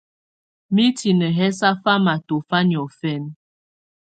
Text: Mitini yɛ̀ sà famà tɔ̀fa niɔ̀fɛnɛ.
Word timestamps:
Mitini 0.73 1.27
yɛ̀ 1.37 1.51
sà 1.59 1.69
famà 1.83 2.13
tɔ̀fa 2.27 2.57
niɔ̀fɛnɛ. 2.69 3.31